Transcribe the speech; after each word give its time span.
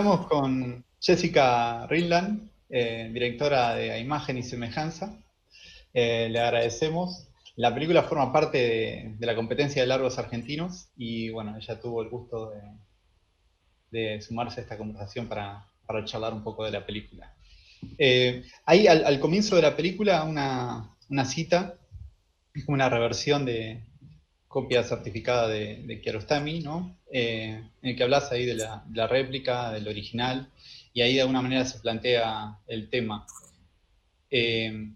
Estamos 0.00 0.28
con 0.28 0.82
Jessica 0.98 1.86
Rinland, 1.86 2.50
eh, 2.70 3.10
directora 3.12 3.74
de 3.74 4.00
Imagen 4.00 4.38
y 4.38 4.42
Semejanza. 4.42 5.14
Eh, 5.92 6.30
le 6.30 6.40
agradecemos. 6.40 7.28
La 7.56 7.74
película 7.74 8.04
forma 8.04 8.32
parte 8.32 9.14
de, 9.18 9.26
la 9.26 9.36
competencia 9.36 9.82
de 9.82 9.88
largos 9.88 10.18
argentinos 10.18 10.88
y 10.96 11.28
bueno, 11.28 11.54
ella 11.54 11.78
tuvo 11.78 12.00
el 12.00 12.08
gusto 12.08 12.50
de, 13.90 14.22
sumarse 14.22 14.60
a 14.60 14.62
esta 14.62 14.78
conversación 14.78 15.28
para, 15.28 15.66
charlar 16.06 16.32
un 16.32 16.44
poco 16.44 16.64
de 16.64 16.70
la 16.70 16.86
película. 16.86 17.34
Eh, 17.98 18.44
hay 18.64 18.86
al, 18.86 19.20
comienzo 19.20 19.54
de 19.56 19.60
la 19.60 19.76
película 19.76 20.24
una, 20.24 21.24
cita, 21.26 21.74
como 22.64 22.72
una 22.72 22.88
reversión 22.88 23.44
de 23.44 23.84
copia 24.50 24.82
certificada 24.82 25.46
de, 25.46 25.76
de 25.84 26.00
Kiarostami, 26.00 26.58
¿no? 26.58 26.96
en 27.08 27.70
el 27.82 27.96
que 27.96 28.02
hablas 28.02 28.32
ahí 28.32 28.44
de 28.44 28.56
la, 28.56 29.06
réplica, 29.06 29.70
del 29.70 29.86
original, 29.86 30.50
y 30.92 31.02
ahí 31.02 31.14
de 31.14 31.20
alguna 31.20 31.40
manera 31.40 31.64
se 31.64 31.78
plantea 31.78 32.58
el 32.66 32.90
tema. 32.90 33.24
Eh, 34.28 34.90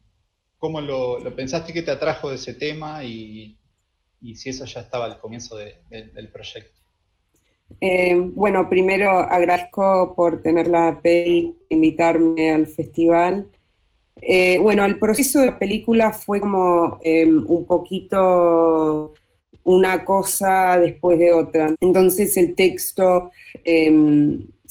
¿Cómo 0.59 0.81
lo, 0.81 1.21
pensaste 1.37 1.73
que 1.73 1.83
te 1.83 1.93
atrajo 1.93 2.31
de 2.31 2.35
ese 2.35 2.55
tema 2.55 3.05
y, 3.05 3.57
si 4.35 4.51
eso 4.51 4.65
ya 4.65 4.81
estaba 4.81 5.05
al 5.05 5.21
comienzo 5.21 5.57
del 5.57 6.29
proyecto? 6.33 6.81
Eh, 7.81 8.17
bueno, 8.17 8.69
primero 8.69 9.21
agradezco 9.21 10.15
por 10.17 10.43
tener 10.43 10.67
la 10.67 11.01
peli, 11.01 11.57
invitarme 11.69 12.51
al 12.51 12.67
festival. 12.67 13.47
Eh, 14.21 14.59
bueno, 14.59 14.85
el 14.85 14.99
proceso 14.99 15.39
de 15.39 15.47
la 15.47 15.59
película 15.61 16.13
fue 16.13 16.41
como 16.41 16.99
un 17.05 17.67
poquito 17.69 19.15
una 19.65 20.05
cosa 20.05 20.79
después 20.79 21.19
de 21.19 21.33
otra. 21.33 21.75
Entonces 21.81 22.37
el 22.37 22.55
texto 22.55 23.31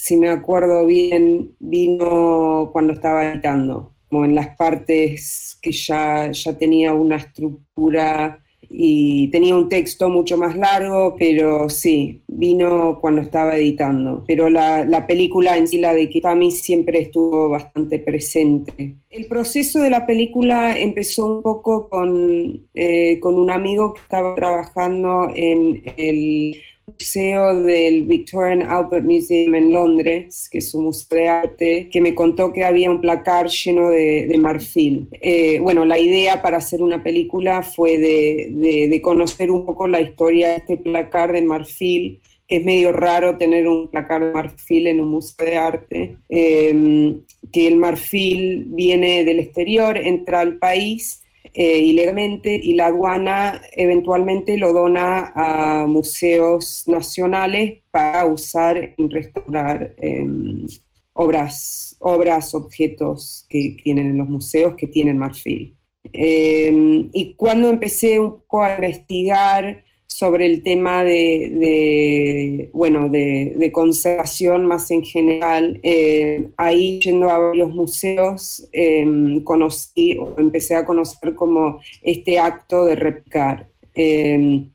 si 0.03 0.17
me 0.17 0.29
acuerdo 0.29 0.85
bien, 0.85 1.55
vino 1.59 2.69
cuando 2.73 2.91
estaba 2.93 3.31
editando, 3.31 3.93
como 4.09 4.25
en 4.25 4.35
las 4.35 4.55
partes 4.57 5.57
que 5.61 5.71
ya, 5.71 6.29
ya 6.31 6.57
tenía 6.57 6.93
una 6.93 7.15
estructura 7.15 8.43
y 8.75 9.27
tenía 9.27 9.55
un 9.55 9.69
texto 9.69 10.09
mucho 10.09 10.35
más 10.35 10.57
largo, 10.57 11.15
pero 11.17 11.69
sí, 11.69 12.23
vino 12.27 12.97
cuando 12.99 13.21
estaba 13.21 13.55
editando. 13.55 14.23
Pero 14.27 14.49
la, 14.49 14.83
la 14.83 15.05
película 15.05 15.55
en 15.57 15.67
sí, 15.67 15.77
la 15.77 15.93
de 15.93 16.09
Kitami, 16.09 16.49
siempre 16.49 16.99
estuvo 16.99 17.49
bastante 17.49 17.99
presente. 17.99 18.95
El 19.11 19.27
proceso 19.27 19.79
de 19.79 19.91
la 19.91 20.07
película 20.07 20.75
empezó 20.75 21.27
un 21.27 21.43
poco 21.43 21.87
con, 21.87 22.67
eh, 22.73 23.19
con 23.19 23.35
un 23.35 23.51
amigo 23.51 23.93
que 23.93 24.01
estaba 24.01 24.33
trabajando 24.33 25.29
en 25.35 25.83
el 25.95 26.55
museo 26.87 27.63
del 27.63 28.03
Victorian 28.03 28.61
Albert 28.63 29.05
Museum 29.05 29.55
en 29.55 29.71
Londres, 29.71 30.49
que 30.49 30.57
es 30.57 30.73
un 30.73 30.85
museo 30.85 31.17
de 31.17 31.27
arte, 31.27 31.89
que 31.91 32.01
me 32.01 32.13
contó 32.13 32.51
que 32.51 32.63
había 32.63 32.91
un 32.91 33.01
placar 33.01 33.47
lleno 33.47 33.89
de, 33.89 34.35
marfil. 34.39 35.07
Eh, 35.21 35.59
bueno, 35.59 35.85
la 35.85 35.97
idea 35.97 36.41
para 36.41 36.57
hacer 36.57 36.81
una 36.81 37.01
película 37.01 37.63
fue 37.63 37.97
de, 37.97 38.99
conocer 39.01 39.51
un 39.51 39.65
poco 39.65 39.87
la 39.87 40.01
historia 40.01 40.49
de 40.49 40.55
este 40.57 40.77
placar 40.77 41.31
de 41.31 41.41
marfil, 41.41 42.19
es 42.47 42.63
medio 42.63 42.91
raro 42.91 43.37
tener 43.37 43.67
un 43.67 43.87
placar 43.87 44.23
de 44.23 44.31
marfil 44.31 44.87
en 44.87 44.99
un 44.99 45.09
museo 45.09 45.45
de 45.45 45.57
arte, 45.57 46.17
eh, 46.29 47.15
que 47.51 47.67
el 47.67 47.77
marfil 47.77 48.65
viene 48.67 49.23
del 49.23 49.39
exterior, 49.39 49.97
entra 49.97 50.41
al 50.41 50.57
país 50.57 51.22
eh, 51.53 51.79
ilegalmente 51.79 52.55
y 52.55 52.73
la 52.73 52.87
aduana 52.87 53.61
eventualmente 53.73 54.57
lo 54.57 54.73
dona 54.73 55.33
a 55.35 55.85
museos 55.87 56.83
nacionales 56.87 57.81
para 57.91 58.25
usar 58.25 58.95
en 58.97 59.09
restaurar 59.09 59.93
em, 59.97 60.65
obras, 61.13 61.95
obras, 61.99 62.55
objetos 62.55 63.45
que 63.49 63.77
tienen 63.83 64.07
en 64.07 64.17
los 64.17 64.29
museos 64.29 64.75
que 64.75 64.87
tienen 64.87 65.17
marfil. 65.17 65.77
Em, 66.11 67.09
y 67.13 67.33
cuando 67.35 67.69
empecé 67.69 68.19
un 68.19 68.31
poco 68.31 68.63
a 68.63 68.75
investigar 68.75 69.83
sobre 70.23 70.45
el 70.45 70.63
tema 70.63 71.03
de, 71.03 72.69
bueno, 72.71 73.09
de, 73.09 73.69
conservación 73.73 74.65
más 74.65 74.89
en 74.89 75.03
general. 75.03 75.81
Eh, 75.83 76.47
ahí 76.55 77.01
yendo 77.01 77.29
a 77.29 77.37
varios 77.39 77.69
museos 77.71 78.65
em, 78.71 79.43
conocí 79.43 80.17
o 80.17 80.33
empecé 80.37 80.75
a 80.75 80.85
conocer 80.85 81.35
como 81.35 81.81
este 82.01 82.39
acto 82.39 82.85
de 82.85 82.95
replicar. 82.95 83.67
Em, 83.95 84.69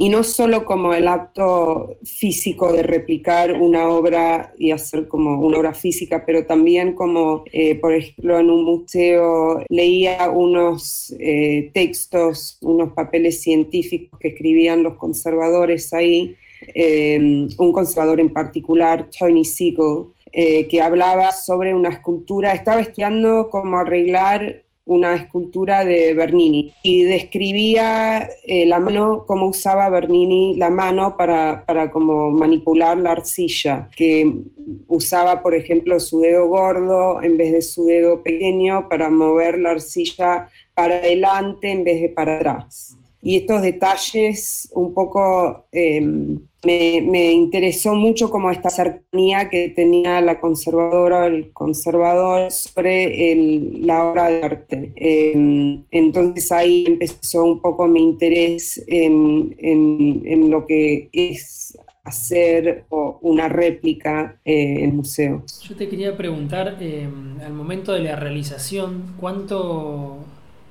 y 0.00 0.10
no 0.10 0.22
solo 0.22 0.64
como 0.64 0.94
el 0.94 1.08
acto 1.08 1.96
físico 2.04 2.72
de 2.72 2.84
replicar 2.84 3.54
una 3.54 3.88
obra 3.88 4.54
y 4.56 4.70
hacer 4.70 5.08
como 5.08 5.40
una 5.44 5.58
obra 5.58 5.74
física, 5.74 6.22
pero 6.24 6.46
también 6.46 6.92
como, 6.94 7.42
eh, 7.50 7.74
por 7.74 7.92
ejemplo, 7.92 8.38
en 8.38 8.48
un 8.48 8.64
museo 8.64 9.64
leía 9.68 10.30
unos 10.30 11.12
eh, 11.18 11.72
textos, 11.74 12.58
unos 12.60 12.92
papeles 12.92 13.42
científicos 13.42 14.20
que 14.20 14.28
escribían 14.28 14.84
los 14.84 14.94
conservadores 14.94 15.92
ahí, 15.92 16.36
eh, 16.76 17.48
un 17.58 17.72
conservador 17.72 18.20
en 18.20 18.32
particular, 18.32 19.10
Tony 19.18 19.44
Siegel, 19.44 20.04
que 20.30 20.80
hablaba 20.80 21.32
sobre 21.32 21.74
una 21.74 21.88
escultura, 21.88 22.52
estaba 22.52 22.82
estudiando 22.82 23.48
cómo 23.50 23.78
arreglar 23.78 24.62
una 24.88 25.14
escultura 25.14 25.84
de 25.84 26.14
Bernini 26.14 26.72
y 26.82 27.02
describía 27.02 28.28
eh, 28.46 28.64
la 28.66 28.80
mano, 28.80 29.24
cómo 29.26 29.46
usaba 29.46 29.88
Bernini 29.90 30.56
la 30.56 30.70
mano 30.70 31.16
para, 31.16 31.64
para 31.66 31.90
como 31.90 32.30
manipular 32.30 32.96
la 32.96 33.12
arcilla, 33.12 33.90
que 33.94 34.32
usaba, 34.86 35.42
por 35.42 35.54
ejemplo, 35.54 36.00
su 36.00 36.20
dedo 36.20 36.48
gordo 36.48 37.22
en 37.22 37.36
vez 37.36 37.52
de 37.52 37.62
su 37.62 37.84
dedo 37.84 38.22
pequeño 38.22 38.88
para 38.88 39.10
mover 39.10 39.58
la 39.58 39.72
arcilla 39.72 40.48
para 40.74 40.96
adelante 40.96 41.70
en 41.70 41.84
vez 41.84 42.00
de 42.00 42.08
para 42.08 42.36
atrás. 42.36 42.97
Y 43.22 43.36
estos 43.36 43.62
detalles 43.62 44.68
un 44.72 44.94
poco... 44.94 45.66
Em, 45.72 46.38
me, 46.64 47.32
interesó 47.32 47.94
mucho 47.94 48.30
como 48.30 48.50
esta 48.50 48.70
cercanía 48.70 49.48
que 49.48 49.68
tenía 49.68 50.20
la 50.20 50.40
conservadora, 50.40 51.26
el 51.26 51.52
conservador 51.52 52.50
sobre 52.50 53.34
la 53.80 54.04
obra 54.04 54.28
de 54.28 54.42
arte. 54.42 54.92
Em, 54.96 55.84
entonces 55.90 56.50
ahí 56.50 56.84
empezó 56.86 57.44
un 57.44 57.60
poco 57.60 57.86
mi 57.86 58.02
interés 58.02 58.82
en, 58.86 60.50
lo 60.50 60.66
que 60.66 61.08
es 61.12 61.78
hacer 62.04 62.86
una 63.20 63.48
réplica 63.48 64.40
eh, 64.44 64.82
en 64.82 64.96
museos. 64.96 65.60
Yo 65.62 65.76
te 65.76 65.88
quería 65.88 66.16
preguntar, 66.16 66.78
em, 66.80 67.38
al 67.40 67.52
momento 67.52 67.92
de 67.92 68.00
la 68.00 68.16
realización, 68.16 69.14
¿cuánto 69.20 70.24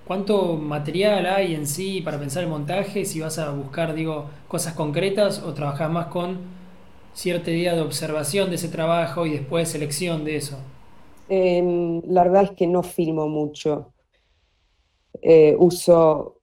¿Cuánto 0.07 0.55
material 0.55 1.25
hay 1.25 1.53
en 1.53 1.67
sí 1.67 1.99
para 1.99 2.17
pensar 2.17 2.41
el 2.41 2.49
montaje? 2.49 3.03
Si 3.03 3.19
vas 3.19 3.37
a 3.39 3.51
buscar, 3.51 3.93
digo, 3.93 4.29
cosas 4.47 4.73
concretas 4.73 5.43
o 5.43 5.53
trabajas 5.53 5.91
más 5.91 6.07
con 6.07 6.37
cierta 7.13 7.51
idea 7.51 7.75
de 7.75 7.81
observación 7.81 8.49
de 8.49 8.55
ese 8.55 8.69
trabajo 8.69 9.25
y 9.25 9.31
después 9.31 9.67
selección 9.67 10.23
de 10.23 10.37
eso. 10.37 10.59
Em, 11.27 12.01
la 12.07 12.23
verdad 12.23 12.43
es 12.43 12.51
que 12.51 12.67
no 12.67 12.83
filmo 12.83 13.27
mucho. 13.27 13.91
Eh, 15.21 15.57
uso. 15.59 16.39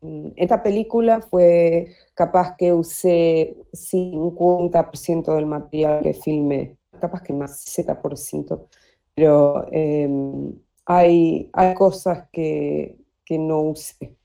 Mm, 0.00 0.28
esta 0.36 0.62
película 0.62 1.20
fue 1.20 1.88
capaz 2.14 2.56
que 2.56 2.72
usé 2.72 3.54
50% 3.74 5.34
del 5.34 5.44
material 5.44 6.02
que 6.02 6.14
filmé, 6.14 6.78
capaz 6.98 7.22
que 7.22 7.34
más, 7.34 7.60
60%. 7.60 8.66
Pero 9.14 9.66
em, 9.70 10.54
hay, 10.86 11.50
cosas 11.76 12.28
que, 12.32 12.96
que 13.24 13.38
no 13.38 13.60
usé. 13.60 14.16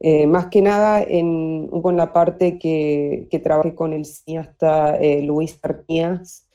Eh, 0.00 0.26
más 0.26 0.46
que 0.46 0.62
nada 0.62 1.02
en, 1.02 1.70
en 1.72 1.96
la 1.96 2.12
parte 2.12 2.58
que, 2.58 3.26
que, 3.30 3.38
trabajé 3.40 3.74
con 3.74 3.92
el 3.92 4.04
cineasta 4.04 4.96
eh, 4.96 5.22
Luis 5.22 5.58
Artías, 5.62 6.46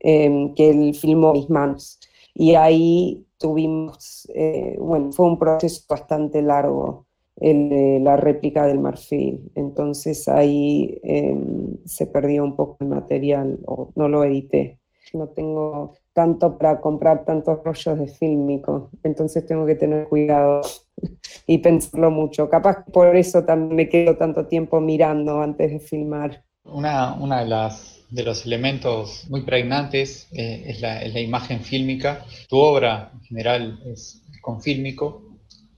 em, 0.00 0.54
que 0.54 0.70
él 0.70 0.94
filmó 0.94 1.32
Mis 1.32 1.50
manos. 1.50 1.98
Y 2.34 2.54
ahí 2.54 3.26
tuvimos, 3.38 4.28
eh, 4.34 4.76
bueno, 4.78 5.12
fue 5.12 5.26
un 5.26 5.38
proceso 5.38 5.82
bastante 5.88 6.40
largo 6.42 7.06
el, 7.36 8.04
la 8.04 8.16
réplica 8.16 8.66
del 8.66 8.78
marfil. 8.80 9.50
Entonces 9.54 10.28
ahí 10.28 11.00
em, 11.02 11.76
se 11.84 12.06
perdió 12.06 12.44
un 12.44 12.56
poco 12.56 12.76
el 12.80 12.88
material 12.88 13.58
o 13.66 13.90
no 13.96 14.08
lo 14.08 14.24
edité. 14.24 14.78
No 15.14 15.28
tengo 15.28 15.94
tanto 16.18 16.58
para 16.58 16.80
comprar 16.80 17.24
tantos 17.24 17.62
rollos 17.62 17.96
de 17.96 18.08
fílmico, 18.08 18.90
entonces 19.04 19.46
tengo 19.46 19.64
que 19.64 19.76
tener 19.76 20.08
cuidado 20.08 20.62
y 21.46 21.58
pensarlo 21.58 22.10
mucho. 22.10 22.50
Capaz 22.50 22.84
por 22.92 23.14
eso 23.14 23.44
también 23.44 23.76
me 23.76 23.88
quedo 23.88 24.16
tanto 24.16 24.46
tiempo 24.46 24.80
mirando 24.80 25.40
antes 25.40 25.70
de 25.70 25.78
filmar. 25.78 26.42
Una, 26.64 27.14
una 27.14 27.42
de 27.42 27.46
las 27.46 28.04
de 28.10 28.24
los 28.24 28.44
elementos 28.46 29.26
muy 29.28 29.42
pregnantes 29.42 30.26
eh, 30.32 30.64
es, 30.66 30.80
la, 30.80 31.02
es, 31.02 31.14
la, 31.14 31.20
imagen 31.20 31.60
fílmica. 31.60 32.24
Tu 32.48 32.56
obra 32.56 33.12
en 33.14 33.20
general 33.20 33.78
es 33.86 34.20
con 34.40 34.60
fílmico 34.60 35.22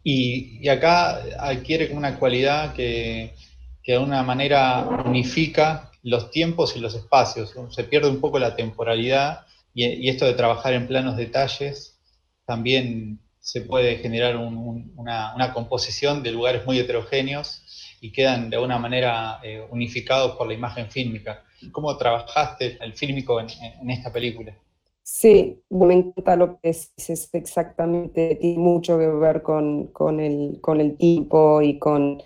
y, 0.03 0.59
y 0.63 0.69
acá 0.69 1.21
adquiere 1.39 1.95
una 1.95 2.19
cualidad 2.19 2.73
que, 2.73 3.35
que 3.83 3.93
de 3.93 3.99
alguna 3.99 4.23
manera 4.23 4.89
unifica 5.05 5.91
los 6.03 6.31
tiempos 6.31 6.77
y 6.77 6.81
los 6.81 6.95
espacios, 6.95 7.55
se 7.69 7.85
pierde 7.85 8.09
un 8.09 8.23
poco 8.23 8.39
la 8.39 8.57
temporalidad 8.57 9.41
y, 9.75 10.09
esto 10.09 10.27
de 10.27 10.35
trabajar 10.35 10.75
en 10.75 10.87
planos 10.87 11.17
detalles 11.17 11.99
también 12.45 13.21
se 13.39 13.63
puede 13.63 13.97
generar 13.97 14.37
una, 14.37 15.53
composición 15.55 16.23
de 16.23 16.33
lugares 16.33 16.67
muy 16.67 16.79
heterogéneos 16.79 17.63
y 18.01 18.13
quedan 18.13 18.51
de 18.51 18.57
alguna 18.57 18.79
manera 18.79 19.41
eh, 19.43 19.65
unificados 19.71 20.37
por 20.37 20.47
la 20.47 20.55
imagen 20.55 20.91
fílmica. 20.91 21.45
¿Cómo 21.73 21.97
trabajaste 21.97 22.79
el 22.81 22.95
fílmico 22.95 23.41
en, 23.41 23.91
esta 23.91 24.13
película? 24.13 24.57
Sí, 25.03 25.61
me 25.71 25.95
encanta 25.95 26.37
lo 26.37 26.61
que 26.61 26.71
es, 26.71 26.93
exactamente, 27.33 28.37
tiene 28.37 28.59
mucho 28.59 28.99
que 28.99 29.07
ver 29.07 29.43
con, 29.43 29.89
con, 29.89 30.21
el, 30.21 30.59
con 30.61 30.81
el 30.81 30.97
tiempo 30.97 31.61
y 31.63 31.79
con 31.79 32.23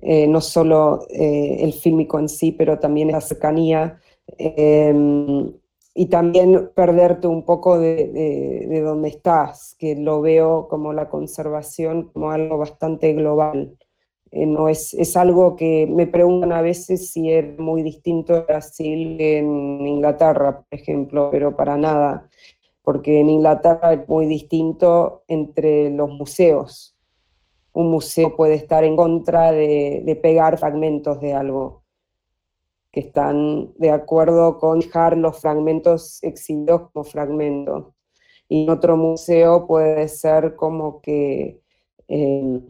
eh, 0.00 0.26
no 0.26 0.40
solo 0.40 1.06
eh, 1.10 1.58
el 1.60 1.72
fílmico 1.72 2.18
en 2.18 2.28
sí, 2.28 2.52
pero 2.52 2.78
también 2.78 3.12
la 3.12 3.20
cercanía. 3.20 4.00
Em, 4.38 5.52
y 5.94 6.06
también 6.06 6.70
perderte 6.74 7.26
un 7.26 7.44
poco 7.44 7.78
de, 7.78 8.06
de, 8.68 8.80
donde 8.80 9.08
estás, 9.08 9.76
que 9.78 9.94
lo 9.94 10.22
veo 10.22 10.68
como 10.68 10.92
la 10.92 11.08
conservación 11.08 12.10
como 12.12 12.30
algo 12.30 12.58
bastante 12.58 13.12
global. 13.12 13.76
Eh, 14.30 14.46
no 14.46 14.68
es, 14.68 14.94
es, 14.94 15.16
algo 15.18 15.56
que 15.56 15.86
me 15.86 16.06
preguntan 16.06 16.52
a 16.52 16.62
veces 16.62 17.10
si 17.10 17.30
es 17.30 17.58
muy 17.58 17.82
distinto 17.82 18.34
a 18.34 18.40
Brasil 18.40 19.20
en 19.20 19.86
Inglaterra, 19.86 20.62
por 20.62 20.78
ejemplo, 20.80 21.28
pero 21.30 21.54
para 21.54 21.76
nada, 21.76 22.30
porque 22.82 23.20
en 23.20 23.28
Inglaterra 23.28 23.92
es 23.92 24.08
muy 24.08 24.24
distinto 24.26 25.24
entre 25.28 25.90
los 25.90 26.08
museos. 26.08 26.96
Un 27.74 27.90
museo 27.90 28.34
puede 28.34 28.54
estar 28.54 28.84
en 28.84 28.96
contra 28.96 29.52
de, 29.52 30.02
de 30.04 30.16
pegar 30.16 30.58
fragmentos 30.58 31.20
de 31.20 31.34
algo 31.34 31.81
que 32.92 33.00
están 33.00 33.72
de 33.78 33.90
acuerdo 33.90 34.58
con 34.58 34.80
dejar 34.80 35.16
los 35.16 35.40
fragmentos 35.40 36.22
exhibidos 36.22 36.90
como 36.92 37.04
fragmentos. 37.04 37.86
Y 38.48 38.64
en 38.64 38.70
otro 38.70 38.96
museo 38.98 39.66
puede 39.66 40.08
ser 40.08 40.54
como 40.56 41.00
que 41.00 41.60
eh, 42.08 42.60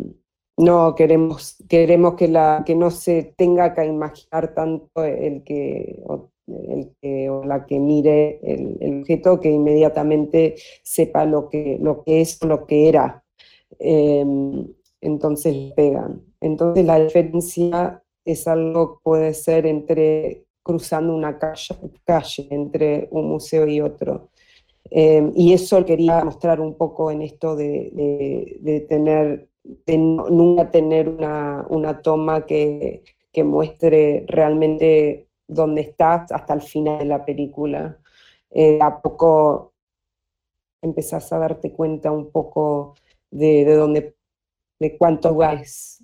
no 0.57 0.95
queremos, 0.95 1.57
queremos 1.69 2.15
que, 2.15 2.29
la, 2.29 2.63
que 2.65 2.77
no 2.77 2.91
se 2.93 3.35
tenga 3.37 3.75
que 3.75 3.85
imaginar 3.85 4.55
tanto 4.55 5.05
el 5.05 5.43
que, 5.43 6.01
o, 6.07 6.31
el 6.47 6.95
que, 7.01 7.29
o 7.29 7.43
la 7.45 7.67
que 7.67 7.81
mire 7.81 8.39
el, 8.43 9.01
objeto, 9.01 9.41
que 9.41 9.51
inmediatamente 9.51 10.55
sepa 10.85 11.25
lo 11.25 11.49
que, 11.49 11.79
lo 11.81 12.05
que 12.05 12.21
es, 12.21 12.43
lo 12.45 12.65
que 12.65 12.89
era. 12.89 13.25
Eh, 13.81 14.25
entonces 15.01 15.73
pegan. 15.75 16.23
Entonces 16.41 16.85
la 16.85 17.01
diferencia 17.01 18.02
es 18.25 18.47
algo 18.49 18.95
que 18.95 19.03
puede 19.03 19.35
ser 19.35 19.67
entre 19.67 20.45
cruzando 20.63 21.15
una 21.15 21.39
calle, 21.39 21.75
calle 22.05 22.47
entre 22.51 23.09
un 23.11 23.29
museo 23.29 23.67
y 23.67 23.81
otro. 23.81 24.31
Em, 24.91 25.33
y 25.35 25.53
eso 25.53 25.85
quería 25.85 26.25
mostrar 26.25 26.61
un 26.61 26.77
poco 26.77 27.11
en 27.11 27.23
esto 27.23 27.57
de, 27.57 27.91
de, 28.61 28.81
tener, 28.81 29.49
nunca 29.87 30.71
tener 30.71 31.09
una, 31.09 31.67
una 31.71 32.03
toma 32.03 32.45
que, 32.47 33.03
que, 33.33 33.45
muestre 33.45 34.25
realmente 34.29 35.29
dónde 35.49 35.83
estás 35.83 36.31
hasta 36.33 36.55
el 36.55 36.63
final 36.63 36.99
de 36.99 37.05
la 37.07 37.25
película. 37.25 37.99
Eh, 38.51 38.79
a 38.83 39.01
poco 39.01 39.73
empezás 40.83 41.33
a 41.33 41.39
darte 41.39 41.73
cuenta 41.73 42.11
un 42.11 42.31
poco 42.31 42.95
de, 43.31 43.65
de 43.65 43.75
dónde, 43.75 44.17
de 44.79 44.99
cuánto 44.99 45.35
vas 45.35 46.02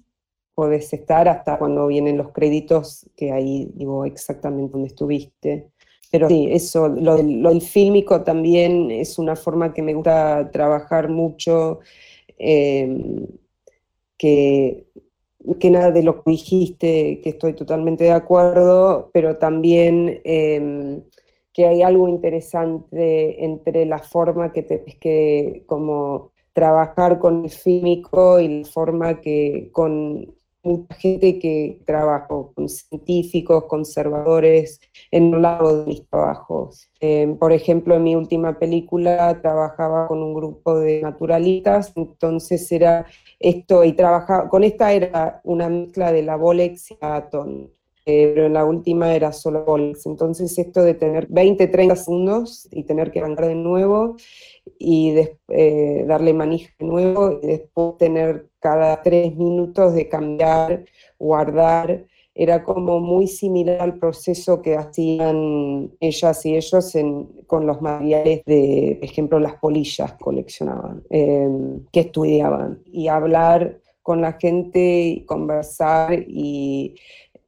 podés 0.59 0.93
estar 0.93 1.29
hasta 1.29 1.57
cuando 1.57 1.87
vienen 1.87 2.17
los 2.17 2.33
créditos, 2.33 3.09
que 3.15 3.31
ahí 3.31 3.71
digo 3.77 4.05
exactamente 4.05 4.73
dónde 4.73 4.89
estuviste. 4.89 5.69
Pero 6.11 6.27
sí, 6.27 6.49
eso, 6.51 6.89
lo 6.89 7.17
del, 7.17 7.61
fílmico 7.61 8.25
también 8.25 8.91
es 8.91 9.21
una 9.21 9.37
forma 9.37 9.73
que 9.73 9.83
me 9.83 9.95
gusta 9.95 10.51
trabajar 10.51 11.11
mucho, 11.11 11.79
em, 12.39 13.25
que, 14.17 14.89
que 15.61 15.71
nada 15.71 15.93
de 15.93 16.03
lo 16.03 16.25
que 16.25 16.33
dijiste, 16.33 17.21
que 17.21 17.29
estoy 17.29 17.53
totalmente 17.53 18.03
de 18.03 18.11
acuerdo, 18.11 19.11
pero 19.13 19.37
también 19.37 20.21
em, 20.25 21.05
que 21.53 21.67
hay 21.69 21.83
algo 21.83 22.09
interesante 22.09 23.45
entre 23.45 23.87
la 23.87 24.01
forma 24.01 24.53
que 24.53 24.65
te, 24.65 24.85
que 24.99 25.63
como 25.67 26.33
trabajar 26.53 27.21
con 27.21 27.45
el 27.45 27.51
fílmico 27.51 28.41
y 28.41 28.63
la 28.63 28.65
forma 28.65 29.21
que 29.21 29.71
con 29.71 30.35
mucha 30.63 30.95
gente 30.97 31.39
que 31.39 31.81
trabajo 31.87 32.53
con 32.55 32.69
científicos, 32.69 33.65
conservadores, 33.65 34.81
en 35.11 35.31
lo 35.31 35.39
largo 35.41 35.79
de 35.79 35.87
mis 35.87 36.09
trabajos. 36.09 36.91
Em, 37.01 37.37
por 37.37 37.53
ejemplo, 37.53 37.95
en 37.97 38.03
mi 38.05 38.17
última 38.17 38.59
película 38.59 39.41
trabajaba 39.41 40.09
con 40.09 40.23
un 40.23 40.35
grupo 40.35 40.79
de 40.79 41.03
naturalistas, 41.03 41.93
entonces 41.97 42.71
era 42.73 43.07
esto, 43.39 43.85
y 43.85 43.93
trabajaba, 43.93 44.49
con 44.49 44.65
esta 44.65 44.93
era 44.93 45.41
una 45.45 45.69
mezcla 45.69 46.13
de 46.13 46.23
la 46.23 46.37
Bolex 46.37 46.91
y 46.91 46.99
la 47.01 47.17
Aton. 47.17 47.71
Eh, 48.09 48.33
pero 48.35 48.47
en 48.47 48.55
la 48.55 48.65
última 48.65 49.15
era 49.15 49.33
solo 49.33 49.65
Bolex. 49.67 50.07
Entonces 50.07 50.59
esto 50.59 50.83
de 50.83 50.95
tener 50.95 51.27
20, 51.29 51.67
30 51.67 51.95
segundos 51.97 52.67
y 52.71 52.85
tener 52.85 53.11
que 53.11 53.21
arrancar 53.21 53.49
de 53.49 53.55
nuevo 53.55 54.17
y 54.79 55.15
eh, 55.49 56.05
darle 56.07 56.33
manija 56.33 56.73
de 56.79 56.87
nuevo 56.87 57.39
y 57.43 57.47
después 57.47 57.99
tener 57.99 58.48
cada 58.61 59.03
tres 59.03 59.37
minutos 59.37 59.95
de 59.95 60.09
cambiar, 60.09 60.85
guardar, 61.19 62.05
era 62.35 62.63
como 62.63 63.01
muy 63.01 63.27
similar 63.27 63.81
al 63.81 63.99
proceso 63.99 64.63
que 64.63 64.77
hacían 64.77 65.91
ellas 65.99 66.47
y 66.47 66.55
ellos 66.55 66.97
con 67.49 67.67
los 67.67 67.83
materiales 67.83 68.43
de, 68.47 68.97
por 69.01 69.09
ejemplo, 69.09 69.41
las 69.41 69.55
polillas 69.55 70.13
coleccionaban, 70.21 71.03
em, 71.11 71.85
que 71.93 72.01
estudiaban, 72.01 72.81
y 72.87 73.09
hablar 73.09 73.81
con 74.03 74.21
la 74.21 74.35
gente, 74.35 75.25
conversar 75.27 76.25
y 76.29 76.95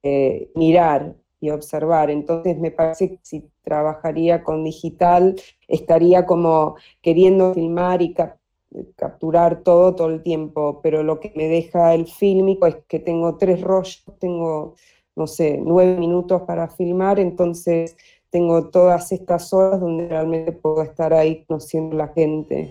eh, 0.02 0.50
mirar 0.56 1.14
y 1.40 1.50
observar. 1.50 2.10
Entonces 2.10 2.58
me 2.58 2.70
parece 2.70 3.10
que 3.10 3.18
si 3.22 3.48
trabajaría 3.62 4.42
con 4.42 4.64
digital, 4.64 5.36
estaría 5.68 6.26
como 6.26 6.74
queriendo 7.00 7.54
filmar 7.54 8.02
y 8.02 8.12
capturar 8.96 9.62
todo 9.62 9.94
todo 9.94 10.08
el 10.08 10.22
tiempo, 10.22 10.80
pero 10.82 11.02
lo 11.02 11.20
que 11.20 11.32
me 11.34 11.48
deja 11.48 11.94
el 11.94 12.06
fílmico 12.06 12.66
es 12.66 12.76
que 12.88 12.98
tengo 12.98 13.36
tres 13.36 13.60
rollos, 13.60 14.04
tengo, 14.18 14.74
no 15.16 15.26
sé, 15.26 15.58
nueve 15.62 15.96
minutos 15.96 16.42
para 16.42 16.68
filmar, 16.68 17.18
entonces 17.18 17.96
tengo 18.30 18.68
todas 18.70 19.10
estas 19.12 19.52
horas 19.52 19.80
donde 19.80 20.08
realmente 20.08 20.52
puedo 20.52 20.82
estar 20.82 21.12
ahí 21.12 21.44
conociendo 21.44 21.96
la 21.96 22.08
gente. 22.08 22.70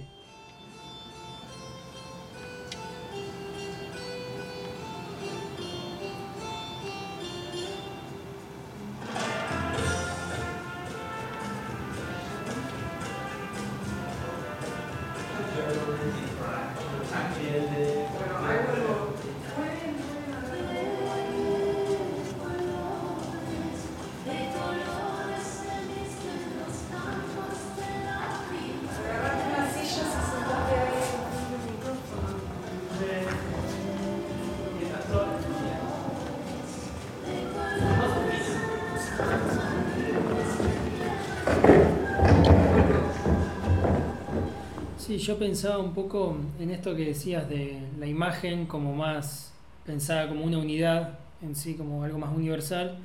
Yo 45.20 45.38
pensaba 45.38 45.78
un 45.78 45.94
poco 45.94 46.38
en 46.60 46.72
esto 46.72 46.96
que 46.96 47.06
decías 47.06 47.48
de 47.50 47.80
la 48.00 48.08
imagen 48.08 48.66
como 48.66 48.94
más 48.94 49.54
pensada 49.86 50.28
como 50.28 50.44
una 50.46 50.60
unidad 50.60 51.20
en 51.42 51.56
sí, 51.56 51.76
como 51.76 52.04
algo 52.04 52.20
más 52.20 52.36
universal. 52.36 52.98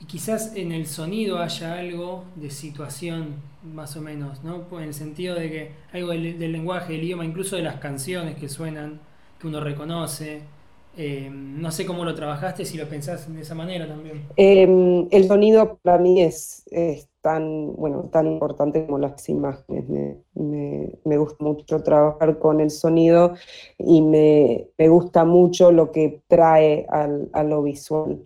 Y 0.00 0.04
quizás 0.04 0.54
en 0.56 0.72
el 0.72 0.86
sonido 0.86 1.38
haya 1.38 1.78
algo 1.78 2.24
de 2.36 2.50
situación, 2.50 3.36
más 3.62 3.96
o 3.96 4.00
menos, 4.00 4.44
¿no? 4.44 4.62
Pues 4.62 4.82
en 4.82 4.88
el 4.88 4.94
sentido 4.94 5.34
de 5.34 5.50
que 5.50 5.72
algo 5.92 6.10
del, 6.10 6.52
lenguaje, 6.52 6.92
del 6.92 7.04
idioma, 7.04 7.24
incluso 7.24 7.56
de 7.56 7.62
las 7.62 7.76
canciones 7.76 8.36
que 8.36 8.48
suenan, 8.48 9.00
que 9.40 9.46
uno 9.46 9.60
reconoce. 9.60 10.42
Eh, 10.98 11.30
no 11.30 11.70
sé 11.70 11.84
cómo 11.84 12.04
lo 12.04 12.14
trabajaste, 12.14 12.64
si 12.64 12.78
lo 12.78 12.88
pensás 12.88 13.32
de 13.32 13.42
esa 13.42 13.54
manera 13.54 13.86
también. 13.86 14.22
Em, 14.36 15.06
el 15.10 15.26
sonido 15.26 15.78
para 15.82 15.98
mí 15.98 16.22
es, 16.22 16.64
tan, 17.20 17.74
bueno, 17.76 18.08
tan 18.10 18.26
importante 18.26 18.86
como 18.86 18.98
las 18.98 19.28
imágenes. 19.28 19.84
Me, 20.34 21.18
gusta 21.18 21.44
mucho 21.44 21.82
trabajar 21.82 22.38
con 22.38 22.60
el 22.60 22.70
sonido 22.70 23.34
y 23.78 24.00
me, 24.00 24.68
gusta 24.88 25.24
mucho 25.24 25.70
lo 25.70 25.92
que 25.92 26.22
trae 26.28 26.86
al, 26.88 27.28
a 27.32 27.42
lo 27.42 27.62
visual. 27.62 28.22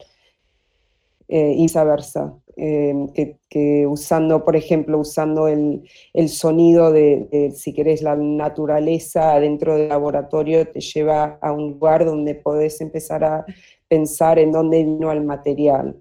eh, 1.28 1.54
y 1.56 1.62
viceversa. 1.62 2.34
Que, 2.60 3.86
usando, 3.86 4.44
por 4.44 4.54
ejemplo, 4.54 4.98
usando 4.98 5.48
el, 5.48 5.82
sonido 6.28 6.92
de, 6.92 7.52
si 7.54 7.72
querés, 7.72 8.02
la 8.02 8.16
naturaleza 8.16 9.40
dentro 9.40 9.76
del 9.76 9.88
laboratorio 9.88 10.68
te 10.68 10.80
lleva 10.80 11.38
a 11.40 11.52
un 11.52 11.70
lugar 11.70 12.04
donde 12.04 12.34
podés 12.34 12.80
empezar 12.80 13.24
a 13.24 13.46
pensar 13.88 14.38
en 14.38 14.52
dónde 14.52 14.84
vino 14.84 15.10
el 15.10 15.24
material 15.24 15.96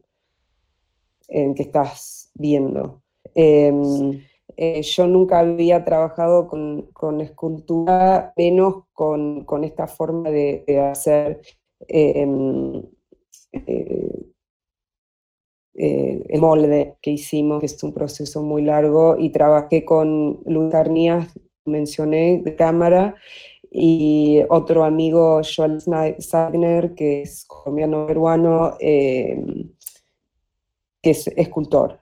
en 1.30 1.56
que 1.56 1.64
estás 1.64 2.32
viendo. 2.34 3.02
Em, 3.36 4.22
eh, 4.58 4.82
yo 4.82 5.08
nunca 5.08 5.40
había 5.40 5.86
trabajado 5.86 6.48
con, 6.48 7.22
escultura, 7.22 8.34
menos 8.36 8.84
con, 8.94 9.64
esta 9.64 9.88
forma 9.88 10.30
de, 10.30 10.64
hacer 10.92 11.42
em, 11.88 12.84
eh, 13.54 14.26
eh, 15.80 16.22
el 16.28 16.42
molde 16.42 16.96
que 17.02 17.12
hicimos, 17.12 17.62
que 17.62 17.68
es 17.68 17.84
un 17.84 17.94
proceso 17.94 18.44
muy 18.44 18.62
largo, 18.62 19.16
y 19.18 19.30
trabajé 19.30 19.86
con 19.86 20.42
Luis 20.46 20.74
Arnías, 20.74 21.28
mencioné, 21.66 22.42
de 22.44 22.56
cámara, 22.56 23.16
y 23.72 24.42
otro 24.50 24.84
amigo, 24.84 25.42
Joel 25.44 25.80
Sagner, 26.20 26.94
que 26.96 27.22
es 27.22 27.46
colombiano 27.46 28.08
peruano, 28.08 28.76
em, 28.80 29.72
que 31.02 31.12
es 31.12 31.28
escultor. 31.28 32.00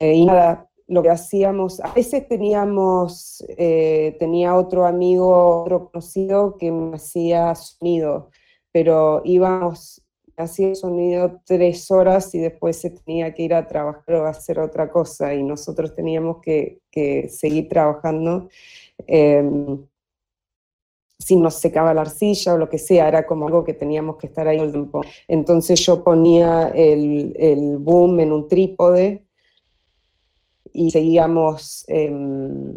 y 0.00 0.24
nada, 0.26 0.68
lo 0.92 1.02
que 1.02 1.10
hacíamos, 1.10 1.80
a 1.80 1.92
veces 1.94 2.28
teníamos, 2.28 3.42
eh, 3.56 4.16
tenía 4.18 4.54
otro 4.54 4.84
amigo, 4.84 5.62
otro 5.62 5.90
conocido 5.90 6.56
que 6.58 6.70
me 6.70 6.96
hacía 6.96 7.54
sonido, 7.54 8.30
pero 8.72 9.22
íbamos, 9.24 10.01
hacía 10.36 10.74
sonido 10.74 11.40
tres 11.44 11.90
horas 11.90 12.34
y 12.34 12.38
después 12.38 12.76
se 12.76 12.90
tenía 12.90 13.34
que 13.34 13.42
ir 13.42 13.54
a 13.54 13.66
trabajar 13.66 14.14
o 14.14 14.26
a 14.26 14.30
hacer 14.30 14.58
otra 14.58 14.90
cosa 14.90 15.34
y 15.34 15.42
nosotros 15.42 15.94
teníamos 15.94 16.38
que, 16.42 16.80
seguir 17.30 17.68
trabajando. 17.68 18.48
Em, 19.06 19.86
si 21.18 21.36
nos 21.36 21.54
secaba 21.54 21.94
la 21.94 22.02
arcilla 22.02 22.54
o 22.54 22.58
lo 22.58 22.68
que 22.68 22.78
sea, 22.78 23.08
era 23.08 23.26
como 23.26 23.46
algo 23.46 23.64
que 23.64 23.74
teníamos 23.74 24.16
que 24.16 24.26
estar 24.26 24.48
ahí 24.48 24.56
todo 24.56 24.66
el 24.66 24.72
tiempo. 24.72 25.02
Entonces 25.28 25.80
yo 25.80 26.02
ponía 26.02 26.68
el, 26.74 27.34
el 27.38 27.78
boom 27.78 28.20
en 28.20 28.32
un 28.32 28.48
trípode 28.48 29.24
y 30.72 30.90
seguíamos, 30.90 31.84
em, 31.88 32.76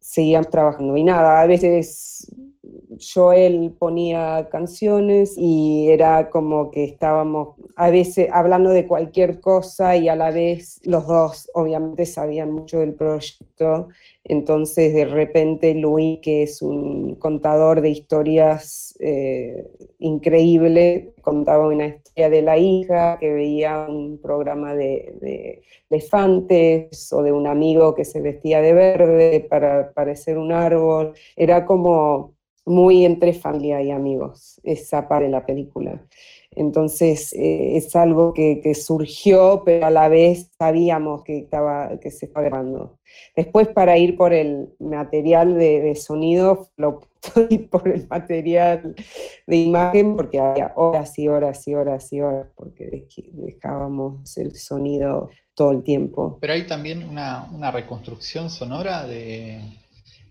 seguíamos 0.00 0.50
trabajando. 0.50 0.96
Y 0.96 1.04
nada, 1.04 1.40
a 1.40 1.46
veces 1.46 2.30
Joel 2.98 3.74
ponía 3.78 4.48
canciones 4.50 5.34
y 5.36 5.88
era 5.90 6.30
como 6.30 6.70
que 6.70 6.84
estábamos 6.84 7.56
a 7.76 7.90
veces 7.90 8.28
hablando 8.32 8.70
de 8.70 8.86
cualquier 8.86 9.40
cosa 9.40 9.96
y 9.96 10.08
a 10.08 10.16
la 10.16 10.30
vez 10.30 10.80
los 10.84 11.06
dos 11.06 11.50
obviamente 11.54 12.06
sabían 12.06 12.52
mucho 12.52 12.80
del 12.80 12.94
proyecto 12.94 13.88
entonces, 14.26 14.94
de 14.94 15.04
repente, 15.04 15.74
Luis, 15.74 16.20
que 16.20 16.44
es 16.44 16.62
un 16.62 17.16
contador 17.16 17.82
de 17.82 17.90
historias 17.90 18.96
eh, 18.98 19.68
increíble, 19.98 21.12
contaba 21.20 21.68
una 21.68 21.88
historia 21.88 22.30
de 22.30 22.40
la 22.40 22.56
hija, 22.56 23.18
que 23.20 23.34
veía 23.34 23.86
un 23.86 24.18
programa 24.18 24.74
de, 24.74 25.62
elefantes 25.90 27.12
o 27.12 27.22
de 27.22 27.32
un 27.32 27.46
amigo 27.46 27.94
que 27.94 28.06
se 28.06 28.22
vestía 28.22 28.62
de 28.62 28.72
verde 28.72 29.46
para 29.48 29.92
parecer 29.92 30.38
un 30.38 30.52
árbol. 30.52 31.12
Era 31.36 31.66
como 31.66 32.33
muy 32.66 33.04
entre 33.04 33.32
familia 33.32 33.82
y 33.82 33.90
amigos, 33.90 34.60
esa 34.62 35.08
parte 35.08 35.26
de 35.26 35.30
la 35.30 35.44
película. 35.44 36.00
Entonces 36.56 37.32
eh, 37.32 37.76
es 37.76 37.94
algo 37.96 38.32
que, 38.32 38.74
surgió, 38.74 39.62
pero 39.64 39.86
a 39.86 39.90
la 39.90 40.08
vez 40.08 40.50
sabíamos 40.56 41.24
que, 41.24 41.38
estaba, 41.38 41.98
que 41.98 42.10
se 42.10 42.26
estaba 42.26 42.46
grabando. 42.46 42.98
Después 43.36 43.68
para 43.68 43.98
ir 43.98 44.16
por 44.16 44.32
el 44.32 44.68
material 44.78 45.54
de, 45.54 45.94
sonido, 45.96 46.68
lo 46.76 47.00
ir 47.50 47.68
por 47.68 47.88
el 47.88 48.06
material 48.08 48.94
de 49.46 49.56
imagen, 49.56 50.16
porque 50.16 50.38
había 50.38 50.72
horas 50.76 51.18
y 51.18 51.28
horas 51.28 51.66
y 51.66 51.74
horas 51.74 52.12
y 52.12 52.20
horas, 52.20 52.46
porque 52.54 53.06
dejábamos 53.32 54.36
el 54.36 54.54
sonido 54.54 55.30
todo 55.54 55.72
el 55.72 55.82
tiempo. 55.82 56.38
Pero 56.40 56.52
hay 56.52 56.66
también 56.66 57.08
una 57.08 57.70
reconstrucción 57.72 58.50
sonora 58.50 59.06
de, 59.06 59.60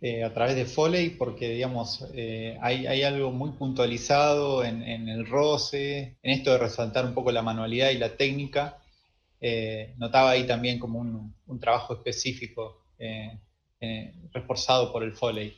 eh, 0.06 0.22
a 0.22 0.34
través 0.34 0.58
de 0.58 0.66
Foley 0.66 1.12
porque, 1.12 1.48
digamos, 1.48 2.06
eh, 2.14 2.58
hay, 2.60 3.04
algo 3.04 3.32
muy 3.32 3.52
puntualizado 3.52 4.66
en, 4.66 4.82
el 4.84 5.26
roce, 5.26 6.18
en 6.22 6.32
esto 6.32 6.52
de 6.52 6.58
resaltar 6.58 7.06
un 7.06 7.14
poco 7.14 7.32
la 7.32 7.42
manualidad 7.42 7.90
y 7.90 7.98
la 7.98 8.18
técnica. 8.18 8.80
Eh, 9.40 9.94
notaba 9.98 10.32
ahí 10.32 10.46
también 10.46 10.78
como 10.78 11.00
un, 11.00 11.60
trabajo 11.62 11.94
específico 11.94 12.82
reforzado 14.34 14.92
por 14.92 15.04
el 15.04 15.14
Foley. 15.14 15.54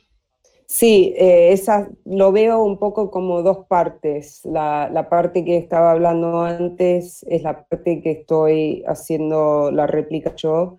Sí, 0.66 1.12
esa, 1.16 1.88
lo 2.04 2.30
veo 2.30 2.62
un 2.62 2.78
poco 2.78 3.10
como 3.10 3.42
dos 3.42 3.66
partes. 3.66 4.44
La, 4.44 4.88
la, 4.92 5.08
parte 5.08 5.44
que 5.44 5.56
estaba 5.56 5.90
hablando 5.90 6.42
antes 6.42 7.24
es 7.28 7.42
la 7.42 7.66
parte 7.66 8.00
que 8.00 8.12
estoy 8.12 8.84
haciendo 8.86 9.72
la 9.72 9.88
réplica 9.88 10.36
yo, 10.36 10.78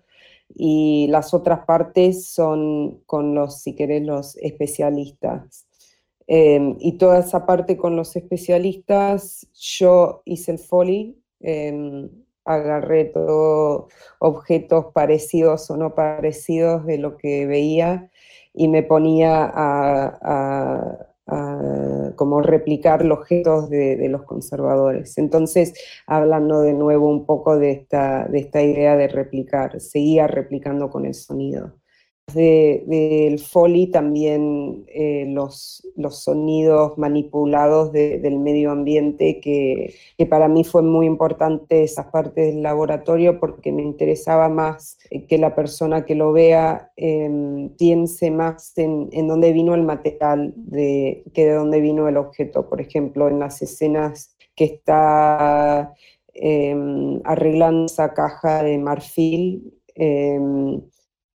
y 0.54 1.06
las 1.08 1.34
otras 1.34 1.64
partes 1.66 2.30
son 2.32 3.00
con 3.06 3.34
los, 3.34 3.62
si 3.62 3.74
querés, 3.74 4.02
los 4.02 4.36
especialistas. 4.38 5.66
Em, 6.26 6.76
y 6.80 6.98
toda 6.98 7.20
esa 7.20 7.46
parte 7.46 7.76
con 7.76 7.96
los 7.96 8.16
especialistas, 8.16 9.46
yo 9.54 10.22
hice 10.24 10.52
el 10.52 10.58
foley, 10.58 11.18
em, 11.40 12.10
agarré 12.44 13.06
todos 13.06 13.92
objetos 14.18 14.86
parecidos 14.92 15.70
o 15.70 15.76
no 15.76 15.94
parecidos 15.94 16.86
de 16.86 16.98
lo 16.98 17.16
que 17.16 17.46
veía 17.46 18.10
y 18.54 18.68
me 18.68 18.82
ponía 18.82 19.50
a 19.54 21.07
como 22.16 22.40
replicar 22.40 23.04
los 23.04 23.26
gestos 23.26 23.68
de, 23.68 24.08
los 24.08 24.22
conservadores. 24.22 25.18
Entonces, 25.18 25.74
hablando 26.06 26.62
de 26.62 26.72
nuevo 26.72 27.08
un 27.08 27.26
poco 27.26 27.58
de 27.58 27.72
esta, 27.72 28.26
de 28.26 28.38
esta 28.38 28.62
idea 28.62 28.96
de 28.96 29.08
replicar, 29.08 29.80
seguía 29.80 30.26
replicando 30.26 30.90
con 30.90 31.04
el 31.04 31.14
sonido 31.14 31.72
del 32.34 33.38
Foley 33.38 33.88
también 33.88 34.84
eh, 34.88 35.24
los, 35.28 35.86
los, 35.96 36.22
sonidos 36.22 36.96
manipulados 36.98 37.92
del 37.92 38.38
medio 38.38 38.70
ambiente, 38.70 39.40
que, 39.40 39.94
para 40.28 40.48
mí 40.48 40.64
fue 40.64 40.82
muy 40.82 41.06
importante 41.06 41.82
esas 41.82 42.06
partes 42.06 42.54
del 42.54 42.62
laboratorio 42.62 43.40
porque 43.40 43.72
me 43.72 43.82
interesaba 43.82 44.48
más 44.48 44.98
eh, 45.10 45.26
que 45.26 45.38
la 45.38 45.54
persona 45.54 46.04
que 46.04 46.14
lo 46.14 46.32
vea 46.32 46.92
em, 46.96 47.70
piense 47.70 48.30
más 48.30 48.76
en, 48.76 49.08
en, 49.12 49.28
dónde 49.28 49.52
vino 49.52 49.74
el 49.74 49.82
material 49.82 50.52
de, 50.56 51.24
que 51.32 51.46
de 51.46 51.52
dónde 51.52 51.80
vino 51.80 52.08
el 52.08 52.16
objeto. 52.16 52.68
Por 52.68 52.80
ejemplo, 52.80 53.28
en 53.28 53.38
las 53.38 53.62
escenas 53.62 54.36
que 54.54 54.64
está 54.64 55.94
em, 56.34 57.20
arreglando 57.24 57.86
esa 57.86 58.12
caja 58.12 58.62
de 58.62 58.76
marfil, 58.78 59.72
em, 59.94 60.80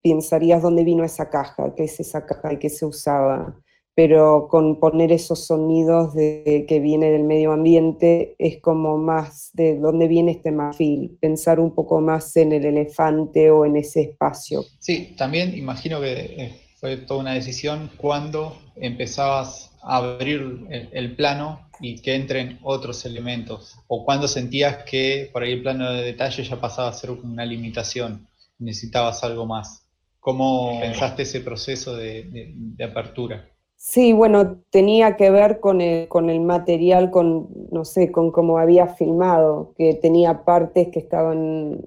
pensarías 0.03 0.61
dónde 0.61 0.83
vino 0.83 1.03
esa 1.03 1.29
caja, 1.29 1.73
qué 1.75 1.85
es 1.85 1.99
esa 1.99 2.25
caja 2.25 2.53
y 2.53 2.59
qué 2.59 2.69
se 2.69 2.85
usaba. 2.85 3.57
Pero 3.95 4.47
con 4.49 4.79
poner 4.79 5.11
esos 5.11 5.45
sonidos 5.45 6.13
que 6.15 6.79
viene 6.81 7.11
del 7.11 7.23
medio 7.23 7.51
ambiente 7.51 8.35
es 8.39 8.59
como 8.59 8.97
más 8.97 9.51
de 9.53 9.77
dónde 9.77 10.07
viene 10.07 10.31
este 10.31 10.51
marfil, 10.51 11.15
pensar 11.21 11.59
un 11.59 11.75
poco 11.75 12.01
más 12.01 12.35
en 12.35 12.53
el 12.53 12.65
elefante 12.65 13.51
o 13.51 13.65
en 13.65 13.77
ese 13.77 14.01
espacio. 14.01 14.65
Sí, 14.79 15.13
también 15.15 15.55
imagino 15.55 16.01
que 16.01 16.11
eh, 16.11 16.61
fue 16.75 16.97
toda 16.97 17.19
una 17.19 17.33
decisión 17.33 17.91
cuando 17.97 18.57
empezabas 18.75 19.71
a 19.83 19.97
abrir 19.97 20.65
el, 20.91 21.15
plano 21.15 21.69
y 21.79 22.01
que 22.01 22.15
entren 22.15 22.57
otros 22.63 23.05
elementos, 23.05 23.75
o 23.87 24.03
cuando 24.05 24.27
sentías 24.27 24.83
que 24.85 25.29
por 25.31 25.43
ahí 25.43 25.53
el 25.53 25.61
plano 25.61 25.91
de 25.91 26.03
detalle 26.03 26.43
ya 26.43 26.59
pasaba 26.59 26.89
a 26.89 26.93
ser 26.93 27.11
una 27.11 27.45
limitación, 27.45 28.27
necesitabas 28.57 29.23
algo 29.23 29.45
más. 29.45 29.82
¿Cómo 30.23 30.79
pensaste 30.79 31.23
ese 31.23 31.41
proceso 31.41 31.97
de, 31.97 32.55
apertura? 32.81 33.45
Sí, 33.75 34.13
bueno, 34.13 34.63
tenía 34.69 35.17
que 35.17 35.29
ver 35.29 35.59
con 35.59 35.81
el, 35.81 36.07
con 36.07 36.29
el, 36.29 36.39
material, 36.39 37.11
con, 37.11 37.49
no 37.71 37.83
sé, 37.83 38.09
con 38.09 38.31
cómo 38.31 38.57
había 38.57 38.87
filmado, 38.87 39.73
que 39.77 39.95
tenía 39.95 40.45
partes 40.45 40.87
que 40.93 40.99
estaban 40.99 41.85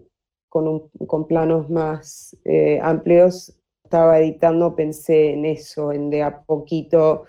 con, 0.50 0.90
con 1.06 1.26
planos 1.26 1.70
más 1.70 2.36
eh, 2.44 2.78
amplios. 2.82 3.58
Estaba 3.82 4.18
editando, 4.20 4.76
pensé 4.76 5.32
en 5.32 5.46
eso, 5.46 5.90
en 5.90 6.10
de 6.10 6.22
a 6.22 6.42
poquito 6.42 7.24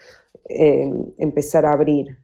eh, 0.50 0.92
empezar 1.20 1.66
a 1.66 1.72
abrir, 1.72 2.18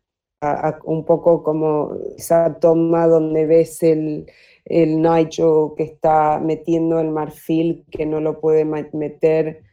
un 0.84 1.06
poco 1.06 1.42
como 1.42 1.96
esa 2.18 2.60
toma 2.60 3.08
donde 3.08 3.46
ves 3.46 3.82
el, 3.82 4.26
el 4.66 5.02
Nigel 5.02 5.72
que 5.78 5.84
está 5.84 6.40
metiendo 6.40 7.00
el 7.00 7.10
marfil 7.10 7.86
que 7.92 8.06
no 8.06 8.20
lo 8.22 8.40
puede 8.40 8.66
meter 8.66 9.64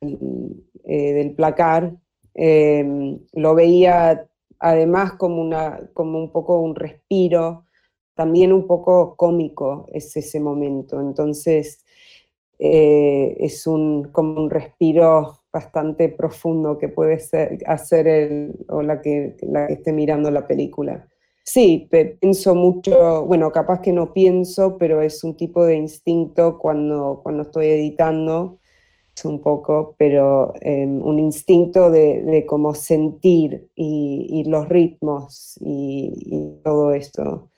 eh, 0.00 1.12
del 1.12 1.34
placar. 1.34 1.94
Em, 2.34 3.20
lo 3.32 3.54
veía 3.54 4.26
además 4.58 5.12
como, 5.14 5.40
una, 5.40 5.80
como 5.94 6.18
un 6.18 6.30
poco 6.32 6.60
un 6.60 6.74
respiro 6.74 7.64
también 8.14 8.52
un 8.52 8.66
poco 8.66 9.16
cómico 9.16 9.86
es 9.92 10.16
ese 10.16 10.40
momento. 10.40 11.00
Entonces 11.00 11.84
eh, 12.58 13.36
es 13.40 13.66
un, 13.66 14.04
como 14.12 14.40
un 14.40 14.50
respiro 14.50 15.40
bastante 15.52 16.08
profundo 16.08 16.78
que 16.78 16.88
puede 16.88 17.18
ser, 17.18 17.58
hacer 17.66 18.08
el, 18.08 18.66
o 18.68 18.82
la 18.82 19.00
que, 19.00 19.36
la 19.42 19.66
que 19.66 19.74
esté 19.74 19.92
mirando 19.92 20.30
la 20.30 20.46
película. 20.46 21.08
Sí, 21.46 21.88
pienso 22.20 22.54
mucho, 22.54 23.26
bueno, 23.26 23.52
capaz 23.52 23.82
que 23.82 23.92
no 23.92 24.14
pienso, 24.14 24.78
pero 24.78 25.02
es 25.02 25.22
un 25.24 25.36
tipo 25.36 25.64
de 25.66 25.76
instinto 25.76 26.58
cuando, 26.58 27.20
cuando 27.22 27.42
estoy 27.42 27.66
editando, 27.66 28.60
es 29.14 29.24
un 29.26 29.42
poco, 29.42 29.94
pero 29.98 30.54
em, 30.62 31.02
un 31.02 31.18
instinto 31.18 31.90
de, 31.90 32.22
de 32.22 32.46
cómo 32.46 32.74
sentir 32.74 33.68
y, 33.74 34.42
los 34.46 34.68
ritmos 34.70 35.58
y, 35.60 36.60
todo 36.64 36.94
esto. 36.94 37.50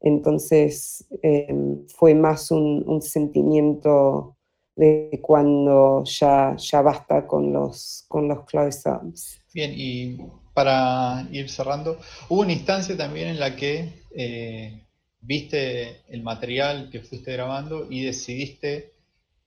Entonces 0.00 1.04
em, 1.22 1.86
fue 1.88 2.14
más 2.14 2.52
un, 2.52 2.84
un, 2.86 3.02
sentimiento 3.02 4.36
de 4.76 5.18
cuando 5.22 6.04
ya, 6.04 6.54
ya 6.56 6.82
basta 6.82 7.26
con 7.26 7.52
los, 7.52 8.04
con 8.06 8.28
los 8.28 8.44
close-ups. 8.44 9.42
Bien, 9.52 9.72
y 9.74 10.18
para 10.54 11.26
ir 11.32 11.50
cerrando, 11.50 11.98
hubo 12.28 12.40
una 12.40 12.52
instancia 12.52 12.96
también 12.96 13.28
en 13.28 13.40
la 13.40 13.56
que 13.56 14.04
eh, 14.14 14.80
viste 15.20 16.00
el 16.08 16.22
material 16.22 16.88
que 16.90 17.00
fuiste 17.00 17.32
grabando 17.32 17.86
y 17.90 18.04
decidiste 18.04 18.92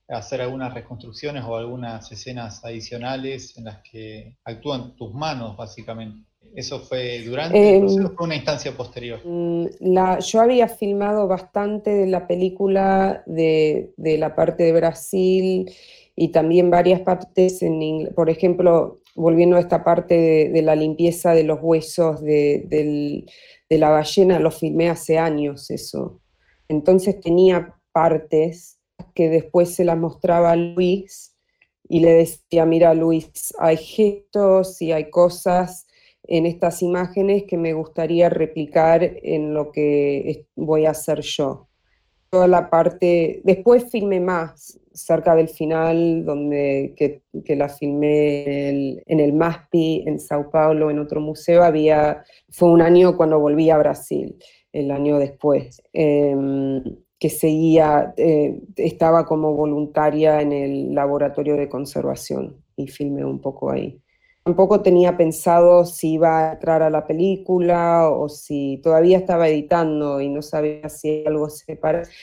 hacer 0.08 0.40
algunas 0.40 0.72
reconstrucciones 0.72 1.44
o 1.44 1.56
algunas 1.56 2.10
escenas 2.12 2.64
adicionales 2.64 3.56
en 3.58 3.64
las 3.64 3.78
que 3.78 4.36
actúan 4.44 4.96
tus 4.96 5.12
manos, 5.12 5.56
básicamente. 5.56 6.26
¿Eso 6.54 6.80
fue 6.80 7.22
durante 7.24 7.58
el 7.58 7.74
em, 7.74 7.80
proceso 7.80 8.06
o 8.08 8.16
fue 8.16 8.26
una 8.26 8.36
instancia 8.36 8.72
posterior? 8.72 9.20
Mm, 9.24 9.66
la, 9.80 10.18
yo 10.20 10.40
había 10.40 10.68
filmado 10.68 11.28
bastante 11.28 11.90
de 11.90 12.06
la 12.06 12.26
película 12.26 13.22
de, 13.26 13.92
de 13.96 14.18
la 14.18 14.34
parte 14.34 14.62
de 14.62 14.72
Brasil 14.72 15.70
y 16.20 16.32
también 16.32 16.68
varias 16.68 17.00
partes 17.02 17.62
en. 17.62 18.12
Por 18.12 18.28
ejemplo, 18.28 19.00
volviendo 19.14 19.56
a 19.56 19.60
esta 19.60 19.84
parte 19.84 20.50
de, 20.52 20.62
la 20.62 20.74
limpieza 20.74 21.32
de 21.32 21.44
los 21.44 21.60
huesos 21.62 22.20
de, 22.20 23.24
la 23.70 23.90
ballena, 23.90 24.40
lo 24.40 24.50
filmé 24.50 24.90
hace 24.90 25.16
años 25.16 25.70
eso. 25.70 26.20
Entonces 26.66 27.20
tenía 27.20 27.76
partes 27.92 28.80
que 29.14 29.28
después 29.28 29.76
se 29.76 29.84
las 29.84 29.96
mostraba 29.96 30.50
a 30.50 30.56
Luis 30.56 31.36
y 31.88 32.00
le 32.00 32.10
decía, 32.10 32.66
mira 32.66 32.94
Luis, 32.94 33.54
hay 33.60 33.76
gestos 33.76 34.82
y 34.82 34.90
hay 34.90 35.10
cosas 35.10 35.86
en 36.24 36.46
estas 36.46 36.82
imágenes 36.82 37.44
que 37.44 37.56
me 37.56 37.74
gustaría 37.74 38.28
replicar 38.28 39.04
en 39.22 39.54
lo 39.54 39.70
que 39.70 40.48
voy 40.56 40.86
a 40.86 40.90
hacer 40.90 41.20
yo. 41.20 41.67
Toda 42.30 42.46
la 42.46 42.68
parte, 42.68 43.40
después 43.44 43.90
filmé 43.90 44.20
más, 44.20 44.78
cerca 44.92 45.34
del 45.34 45.48
final, 45.48 46.24
donde 46.24 46.94
que, 46.96 47.56
la 47.56 47.68
filmé 47.68 48.42
en 48.42 48.76
el, 48.76 49.02
en 49.06 49.20
el, 49.20 49.32
MASPI, 49.32 50.04
en 50.06 50.18
Sao 50.18 50.50
Paulo, 50.50 50.90
en 50.90 50.98
otro 50.98 51.20
museo, 51.20 51.62
había, 51.62 52.24
fue 52.50 52.70
un 52.70 52.82
año 52.82 53.16
cuando 53.16 53.38
volví 53.38 53.70
a 53.70 53.78
Brasil, 53.78 54.36
el 54.72 54.90
año 54.90 55.18
después, 55.18 55.82
em, 55.92 56.82
que 57.18 57.30
seguía, 57.30 58.12
eh, 58.16 58.60
estaba 58.76 59.24
como 59.24 59.54
voluntaria 59.54 60.40
en 60.40 60.52
el 60.52 60.94
laboratorio 60.94 61.56
de 61.56 61.68
conservación 61.68 62.62
y 62.76 62.88
filmé 62.88 63.24
un 63.24 63.40
poco 63.40 63.70
ahí. 63.70 64.00
Tampoco 64.48 64.80
tenía 64.80 65.14
pensado 65.14 65.84
si 65.84 66.12
iba 66.14 66.38
a 66.38 66.52
entrar 66.54 66.80
a 66.80 66.88
la 66.88 67.06
película 67.06 68.08
o 68.08 68.30
si 68.30 68.80
todavía 68.82 69.18
estaba 69.18 69.46
editando 69.46 70.22
y 70.22 70.30
no 70.30 70.40
sabía 70.40 70.88
si 70.88 71.22
algo 71.26 71.50
se. 71.50 71.78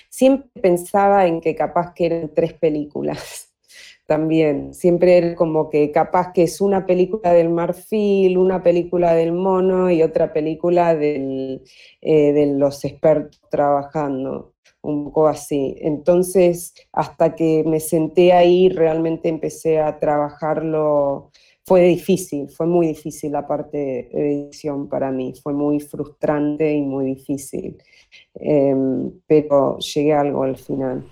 Siempre 0.09 0.49
pensaba 0.59 1.27
en 1.27 1.39
que 1.39 1.53
capaz 1.53 1.93
que 1.93 2.07
eran 2.07 2.33
tres 2.33 2.53
películas 2.53 3.53
también. 4.07 4.73
Siempre 4.73 5.19
era 5.19 5.35
como 5.35 5.69
que 5.69 5.91
capaz 5.91 6.33
que 6.33 6.41
es 6.41 6.61
una 6.61 6.87
película 6.87 7.31
del 7.31 7.49
marfil, 7.49 8.39
una 8.39 8.63
película 8.63 9.13
del 9.13 9.31
mono 9.31 9.91
y 9.91 10.01
otra 10.01 10.33
película 10.33 10.95
del, 10.95 11.61
eh, 12.01 12.33
de 12.33 12.47
los 12.57 12.83
expertos 12.85 13.39
trabajando 13.51 14.55
un 14.81 15.05
poco 15.05 15.27
así. 15.27 15.75
Entonces, 15.79 16.73
hasta 16.91 17.35
que 17.35 17.63
me 17.67 17.79
senté 17.79 18.33
ahí, 18.33 18.69
realmente 18.69 19.29
empecé 19.29 19.79
a 19.79 19.99
trabajarlo 19.99 21.31
fue 21.65 21.81
difícil, 21.81 22.47
fue 22.49 22.67
muy 22.67 22.87
difícil 22.87 23.31
la 23.31 23.47
parte 23.47 23.77
de 23.77 24.09
edición 24.13 24.87
para 24.87 25.11
mí, 25.11 25.33
fue 25.41 25.51
muy 25.51 25.79
frustrante 25.79 26.71
y 26.71 26.81
muy 26.81 27.05
difícil, 27.05 27.75
em, 28.35 29.11
pero 29.25 29.79
llegué 29.79 30.13
a 30.13 30.21
algo 30.21 30.43
al 30.43 30.57
final. 30.57 31.03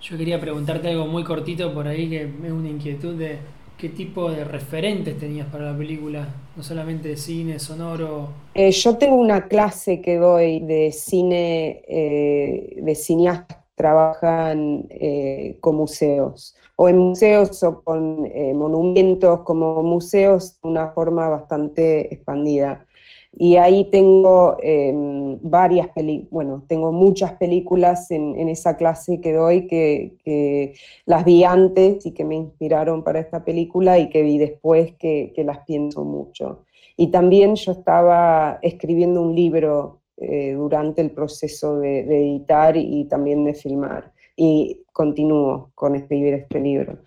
Yo 0.00 0.18
quería 0.18 0.38
preguntarte 0.38 0.88
algo 0.88 1.06
muy 1.06 1.24
cortito 1.24 1.72
por 1.72 1.88
ahí, 1.88 2.10
que 2.10 2.22
es 2.24 2.52
una 2.52 2.68
inquietud 2.68 3.14
de 3.14 3.38
qué 3.78 3.88
tipo 3.88 4.30
de 4.30 4.44
referentes 4.44 5.18
tenías 5.18 5.46
para 5.46 5.72
la 5.72 5.78
película, 5.78 6.28
no 6.54 6.62
solamente 6.62 7.08
de 7.08 7.16
cine, 7.16 7.58
sonoro. 7.58 8.28
Eh, 8.54 8.70
yo 8.72 8.98
tengo 8.98 9.16
una 9.16 9.48
clase 9.48 10.02
que 10.02 10.16
doy 10.16 10.60
de 10.60 10.92
cine, 10.92 11.82
eh, 11.88 12.76
de 12.76 12.94
cineastas 12.94 13.61
trabajan 13.74 14.86
eh, 14.90 15.56
con 15.60 15.76
museos 15.76 16.54
o 16.76 16.88
en 16.88 16.98
museos 16.98 17.62
o 17.62 17.82
con 17.82 18.26
eh, 18.26 18.54
monumentos 18.54 19.40
como 19.40 19.82
museos 19.82 20.60
de 20.60 20.68
una 20.68 20.88
forma 20.88 21.28
bastante 21.28 22.12
expandida. 22.12 22.86
Y 23.34 23.56
ahí 23.56 23.88
tengo 23.90 24.58
em, 24.62 25.38
varias 25.40 25.88
películas, 25.88 26.30
bueno, 26.30 26.64
tengo 26.68 26.92
muchas 26.92 27.32
películas 27.34 28.10
en, 28.10 28.48
esa 28.48 28.76
clase 28.76 29.22
que 29.22 29.32
doy 29.32 29.66
que, 29.66 30.74
las 31.06 31.24
vi 31.24 31.42
antes 31.44 32.04
y 32.04 32.12
que 32.12 32.24
me 32.24 32.34
inspiraron 32.34 33.02
para 33.02 33.20
esta 33.20 33.42
película 33.42 33.98
y 33.98 34.10
que 34.10 34.22
vi 34.22 34.36
después 34.36 34.94
que, 34.96 35.32
las 35.46 35.60
pienso 35.64 36.04
mucho. 36.04 36.64
Y 36.96 37.06
también 37.10 37.54
yo 37.56 37.72
estaba 37.72 38.58
escribiendo 38.60 39.22
un 39.22 39.34
libro 39.34 40.01
eh, 40.22 40.52
durante 40.52 41.02
el 41.02 41.10
proceso 41.10 41.78
de, 41.78 42.00
editar 42.00 42.76
y 42.76 43.04
también 43.06 43.44
de 43.44 43.54
filmar. 43.54 44.12
Y 44.36 44.84
continúo 44.92 45.72
con 45.74 45.94
escribir 45.96 46.34
este 46.34 46.60
libro. 46.60 46.98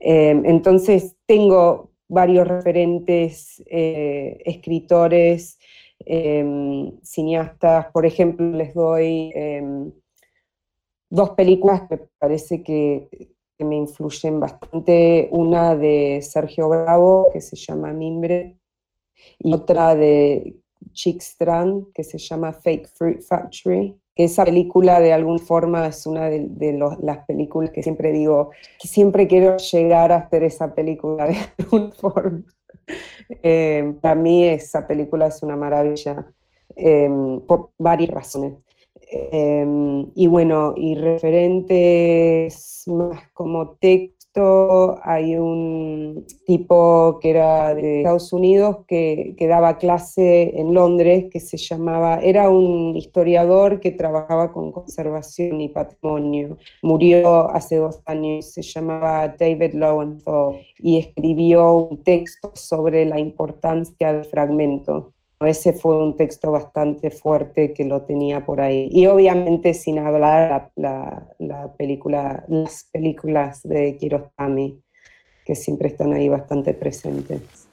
Em, 0.00 0.44
entonces 0.46 1.16
tengo 1.26 1.90
varios 2.08 2.48
referentes, 2.48 3.62
eh, 3.66 4.38
escritores, 4.44 5.58
cineastas, 7.02 7.86
por 7.92 8.04
ejemplo, 8.04 8.44
les 8.50 8.74
doy 8.74 9.32
dos 11.08 11.30
películas 11.30 11.82
que 11.88 12.00
parece 12.18 12.64
que, 12.64 13.08
que, 13.56 13.64
me 13.64 13.76
influyen 13.76 14.40
bastante, 14.40 15.28
una 15.30 15.76
de 15.76 16.20
Sergio 16.22 16.68
Bravo, 16.68 17.28
que 17.32 17.40
se 17.40 17.54
llama 17.54 17.92
Mimbre, 17.92 18.58
y 19.38 19.52
otra 19.52 19.94
de 19.94 20.61
Chick 20.92 21.20
Strand, 21.20 21.92
que 21.92 22.04
se 22.04 22.18
llama 22.18 22.52
Fake 22.52 22.88
Fruit 22.88 23.22
Factory 23.22 23.96
esa 24.14 24.44
película 24.44 25.00
de 25.00 25.12
alguna 25.12 25.38
forma 25.38 25.86
es 25.86 26.06
una 26.06 26.28
de, 26.28 26.78
las 27.00 27.24
películas 27.26 27.70
que 27.70 27.82
siempre 27.82 28.12
digo, 28.12 28.50
que 28.80 28.88
siempre 28.88 29.26
quiero 29.26 29.56
llegar 29.56 30.12
a 30.12 30.16
hacer 30.16 30.44
esa 30.44 30.74
película 30.74 31.26
de 31.26 31.36
alguna 31.58 31.92
forma. 31.92 32.42
Eh, 33.42 33.94
para 34.00 34.14
mí 34.14 34.44
esa 34.44 34.86
película 34.86 35.28
es 35.28 35.42
una 35.42 35.56
maravilla 35.56 36.26
em, 36.76 37.40
por 37.40 37.70
varias 37.78 38.10
razones. 38.10 38.54
Em, 39.10 40.10
y 40.14 40.26
bueno, 40.26 40.74
y 40.76 40.94
referentes 40.94 42.84
más 42.86 43.30
como 43.32 43.76
hay 45.02 45.36
un 45.36 46.26
tipo 46.46 47.18
que 47.20 47.30
era 47.30 47.74
de 47.74 47.98
Estados 47.98 48.32
Unidos 48.32 48.78
que, 48.88 49.34
que, 49.36 49.46
daba 49.46 49.76
clase 49.76 50.58
en 50.58 50.72
Londres 50.72 51.26
que 51.30 51.38
se 51.38 51.58
llamaba, 51.58 52.18
era 52.20 52.48
un 52.48 52.96
historiador 52.96 53.80
que 53.80 53.90
trabajaba 53.90 54.52
con 54.52 54.72
conservación 54.72 55.60
y 55.60 55.68
patrimonio. 55.68 56.56
Murió 56.82 57.50
hace 57.50 57.76
dos 57.76 58.00
años, 58.06 58.52
se 58.52 58.62
llamaba 58.62 59.28
David 59.28 59.74
Lowenthal 59.74 60.60
y 60.78 60.98
escribió 60.98 61.72
un 61.74 62.02
texto 62.02 62.52
sobre 62.54 63.04
la 63.04 63.20
importancia 63.20 64.12
del 64.12 64.24
fragmento 64.24 65.12
ese 65.46 65.72
fue 65.72 65.96
un 66.02 66.16
texto 66.16 66.50
bastante 66.50 67.10
fuerte 67.10 67.72
que 67.72 67.84
lo 67.84 68.02
tenía 68.02 68.44
por 68.44 68.60
ahí. 68.60 68.88
Y 68.90 69.06
obviamente 69.06 69.74
sin 69.74 69.98
hablar 69.98 70.70
la, 70.76 71.28
la, 71.38 71.72
película, 71.74 72.44
las 72.48 72.88
películas 72.92 73.62
de 73.62 73.96
Kirostami, 73.96 74.80
que 75.44 75.54
siempre 75.54 75.88
están 75.88 76.12
ahí 76.12 76.28
bastante 76.28 76.74
presentes. 76.74 77.68